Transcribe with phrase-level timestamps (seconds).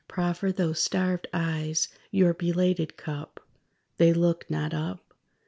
[0.07, 3.39] Proffer those starved eyes your belated cup:
[3.97, 5.13] They look not up.